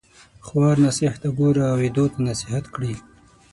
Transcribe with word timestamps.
خوار 0.45 0.75
ناصح 0.83 1.13
ګوره 1.37 1.67
ويدو 1.77 2.05
تـــه 2.11 2.17
نصيحت 2.27 2.65
کړي 2.75 2.93